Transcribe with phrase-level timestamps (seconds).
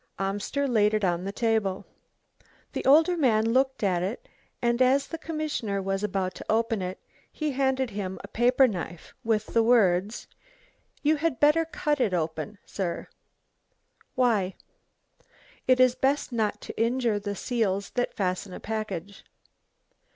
[0.17, 1.85] Amster laid it on the table.
[2.73, 4.27] The older man looked at it,
[4.59, 6.97] and as the commissioner was about to open it,
[7.31, 10.27] he handed him a paper knife with the words:
[11.03, 13.09] "You had better cut it open, sir."
[14.15, 14.55] "Why?"
[15.67, 19.23] "It is best not to injure the seals that fasten a package."